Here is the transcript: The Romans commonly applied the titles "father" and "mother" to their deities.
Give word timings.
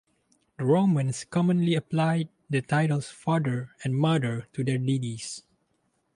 The 0.57 0.65
Romans 0.65 1.25
commonly 1.25 1.75
applied 1.75 2.29
the 2.49 2.63
titles 2.63 3.11
"father" 3.11 3.69
and 3.83 3.95
"mother" 3.95 4.47
to 4.53 4.63
their 4.63 4.79
deities. 4.79 5.43